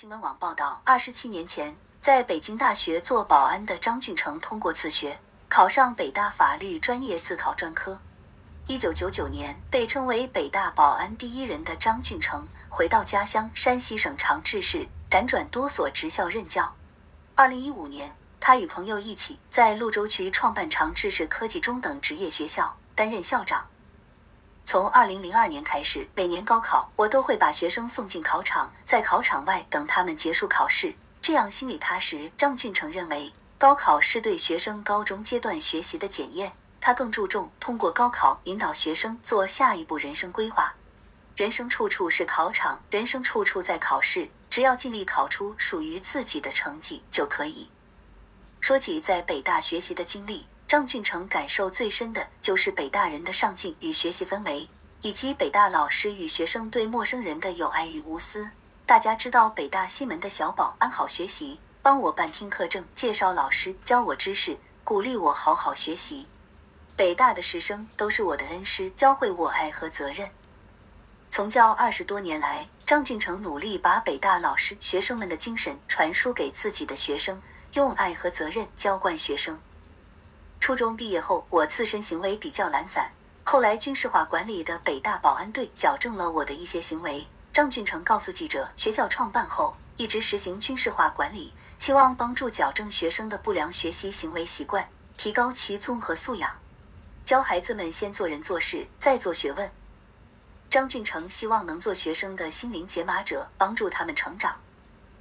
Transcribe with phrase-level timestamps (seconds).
[0.00, 8.00] 新闻网报道，二十七年前，在北京大学做保安的张俊成通过自学，考上北大法律专业自考专科。
[8.68, 16.72] 一九九九年，被称为北大保安第一人的张俊成回到家乡山西省长治市，辗转多所职校任教。
[17.34, 23.66] 二零一五年，他与朋友一起在潞州区创办长治市科技中等职业学校，担任校长。
[24.70, 32.30] 从二零零二年开始，每年高考，我都会把学生送进考场，在考场外等他们结束考试，这样心里踏实。
[32.36, 36.52] 张俊成认为，高考是对学生高中阶段学习的检验，
[36.82, 40.74] 他更注重通过高考引导学生做下一步人生规划。
[41.34, 47.70] 人生处处是考场，人生处处在考试，只要尽力考出属于自己的成绩就可以。
[48.60, 50.44] 说起在北大学习的经历。
[50.68, 54.68] 张俊成感受最深的就是北大人的上进与学习氛围，
[55.00, 58.50] 以及北大老师与学生对陌生人的友爱与无私。
[58.84, 66.26] 大家知道北大西门的小宝安好学习，帮我办听课证，介绍老师教我知识，鼓励我好好学习。
[66.94, 70.28] 北大的师生都是我的恩师，教会我爱和责任。
[71.30, 77.40] 从教二十多年来，张俊成努力把北大老师、学生们的精神传输给自己的学生，
[77.72, 79.58] 用爱和责任浇灌学生。
[80.68, 83.10] 初中毕业后，我自身行为比较懒散。
[83.42, 87.26] 后来军事化管理的北大保安队矫正了我的一些行为。
[87.54, 96.54] 张俊成告诉记者，学校创办后一直实行军事化管理，希望帮助矫正学生的不良学习行为习惯，提高其综合素养，
[97.24, 99.72] 教孩子们先做人做事，再做学问。
[100.68, 104.54] 张俊成希望能做学生的心灵解码者，帮助他们成长。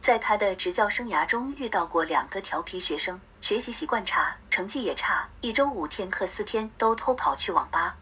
[0.00, 7.94] 在他的执教生涯中，遇到过两个调皮学生，学习习惯差，成绩也差，一周五天课四天都偷跑去网吧。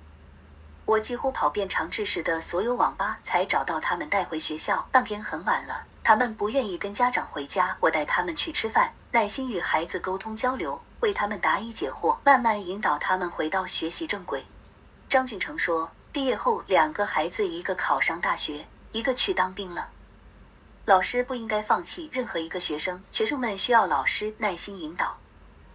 [0.84, 4.88] 我几乎跑遍长治市的所有网吧，才找到他们带回学校。
[4.92, 14.46] 当天很晚了，他们不愿意跟家长回家，我带他们去吃饭，耐心与孩子沟通交流，为他们答疑解惑，慢慢引导他们回到学习正轨。
[15.08, 19.88] 张俊成说，毕业后两个孩子，一个考上大学，一个去当兵了。
[20.84, 25.18] 老师不应该放弃任何一个学生，学生们需要老师耐心引导。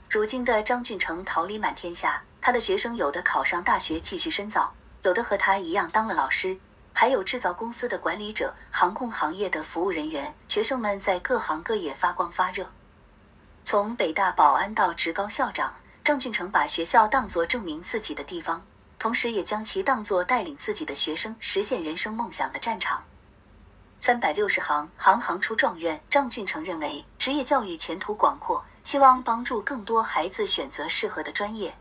[0.09, 6.57] 如今的张俊成桃李满天下，他的学生有的考上大学继续深造，有的和他一样当了老师，
[6.93, 10.33] 还有制造公司的管理者、航空行业的服务人员。
[10.47, 12.71] 学生们在各行各业发光发热。
[13.65, 15.75] 从北大保安到职高校长，
[16.05, 18.65] 张俊成把学校当作证明自己的地方，
[18.97, 23.03] 同时也将其当作带领自己的学生实现人生梦想的战场。
[23.99, 26.01] 三百六十行，行行出状元。
[26.09, 31.75] 张俊成认为，职业教育前途广阔，希望帮助更多孩子选择适合的专业，